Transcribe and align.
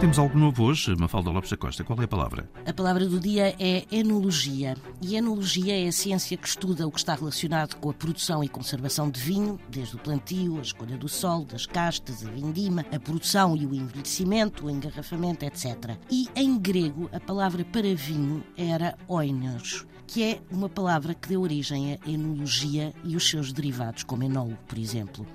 temos 0.00 0.18
algo 0.18 0.38
novo 0.38 0.62
hoje, 0.62 0.94
Mafalda 0.96 1.30
Lopes 1.30 1.50
da 1.50 1.56
Costa. 1.56 1.82
Qual 1.82 2.00
é 2.00 2.04
a 2.04 2.08
palavra? 2.08 2.48
A 2.64 2.72
palavra 2.72 3.04
do 3.04 3.18
dia 3.18 3.56
é 3.58 3.84
enologia. 3.90 4.76
E 5.02 5.16
enologia 5.16 5.76
é 5.76 5.88
a 5.88 5.92
ciência 5.92 6.36
que 6.36 6.46
estuda 6.46 6.86
o 6.86 6.92
que 6.92 7.00
está 7.00 7.16
relacionado 7.16 7.74
com 7.76 7.90
a 7.90 7.94
produção 7.94 8.44
e 8.44 8.48
conservação 8.48 9.10
de 9.10 9.20
vinho, 9.20 9.58
desde 9.68 9.96
o 9.96 9.98
plantio, 9.98 10.58
a 10.58 10.62
escolha 10.62 10.96
do 10.96 11.08
sol, 11.08 11.44
das 11.44 11.66
castas, 11.66 12.24
a 12.24 12.30
vindima, 12.30 12.86
a 12.92 13.00
produção 13.00 13.56
e 13.56 13.66
o 13.66 13.74
envelhecimento, 13.74 14.66
o 14.66 14.70
engarrafamento, 14.70 15.44
etc. 15.44 15.96
E 16.08 16.28
em 16.36 16.56
grego, 16.56 17.10
a 17.12 17.18
palavra 17.18 17.64
para 17.64 17.92
vinho 17.94 18.44
era 18.56 18.96
oinos, 19.08 19.84
que 20.06 20.22
é 20.22 20.40
uma 20.50 20.68
palavra 20.68 21.12
que 21.12 21.28
deu 21.28 21.42
origem 21.42 21.94
à 21.94 22.08
enologia 22.08 22.94
e 23.02 23.16
os 23.16 23.28
seus 23.28 23.52
derivados, 23.52 24.04
como 24.04 24.22
enólogo, 24.22 24.58
por 24.66 24.78
exemplo. 24.78 25.26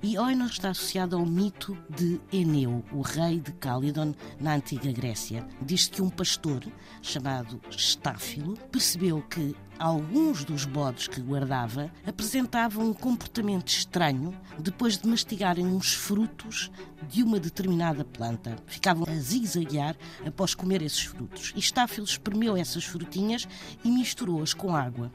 E 0.00 0.16
oinos 0.16 0.52
está 0.52 0.70
associado 0.70 1.16
ao 1.16 1.26
mito 1.26 1.76
de 1.90 2.20
Eneu, 2.32 2.84
o 2.92 3.00
rei 3.00 3.40
de 3.40 3.50
Calidon, 3.54 4.14
na 4.38 4.54
antiga 4.54 4.92
Grécia. 4.92 5.44
Diz-se 5.60 5.90
que 5.90 6.00
um 6.00 6.08
pastor, 6.08 6.62
chamado 7.02 7.60
Estáfilo, 7.68 8.56
percebeu 8.70 9.20
que 9.22 9.56
alguns 9.76 10.44
dos 10.44 10.64
bodes 10.64 11.08
que 11.08 11.20
guardava 11.20 11.90
apresentavam 12.06 12.86
um 12.86 12.94
comportamento 12.94 13.66
estranho 13.66 14.32
depois 14.56 14.96
de 14.96 15.08
mastigarem 15.08 15.66
uns 15.66 15.94
frutos 15.94 16.70
de 17.08 17.24
uma 17.24 17.40
determinada 17.40 18.04
planta. 18.04 18.54
Ficavam 18.68 19.04
a 19.08 19.16
zigue-zaguear 19.16 19.96
após 20.24 20.54
comer 20.54 20.80
esses 20.80 21.02
frutos. 21.02 21.52
E 21.56 21.58
Estáfilo 21.58 22.06
espremeu 22.06 22.56
essas 22.56 22.84
frutinhas 22.84 23.48
e 23.82 23.90
misturou-as 23.90 24.54
com 24.54 24.76
água. 24.76 25.10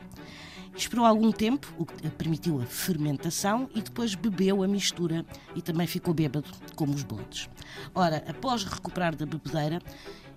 Esperou 0.75 1.05
algum 1.05 1.31
tempo, 1.31 1.71
o 1.77 1.85
que 1.85 2.09
permitiu 2.09 2.61
a 2.61 2.65
fermentação, 2.65 3.69
e 3.75 3.81
depois 3.81 4.15
bebeu 4.15 4.63
a 4.63 4.67
mistura 4.67 5.25
e 5.55 5.61
também 5.61 5.85
ficou 5.85 6.13
bêbado, 6.13 6.49
como 6.75 6.93
os 6.93 7.03
bodes. 7.03 7.49
Ora, 7.93 8.23
após 8.27 8.63
recuperar 8.63 9.15
da 9.15 9.25
bebedeira, 9.25 9.79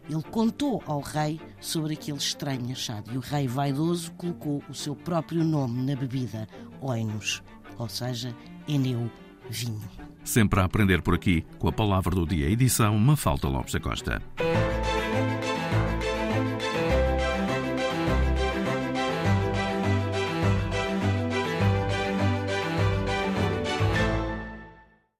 ele 0.09 0.23
contou 0.23 0.83
ao 0.87 1.01
rei 1.01 1.41
sobre 1.61 1.95
aquele 1.95 2.19
estranho 2.19 2.71
achado 2.71 3.13
e 3.13 3.17
o 3.17 3.21
rei 3.21 3.49
vaidoso 3.49 4.13
colocou 4.13 4.63
o 4.69 4.75
seu 4.75 4.95
próprio 4.95 5.43
nome 5.43 5.83
na 5.83 5.97
bebida, 5.97 6.47
Oinos, 6.81 7.43
ou 7.79 7.89
seja, 7.89 8.35
Eneu 8.69 9.11
Vinho. 9.49 9.89
Sempre 10.25 10.61
a 10.61 10.65
aprender 10.65 11.03
por 11.03 11.15
aqui, 11.15 11.45
com 11.59 11.69
a 11.69 11.73
palavra 11.73 12.15
do 12.15 12.27
dia, 12.27 12.51
edição 12.51 12.99
Mafalda 12.99 13.49
Lopes 13.49 13.73
da 13.73 13.81
Costa. 13.81 14.23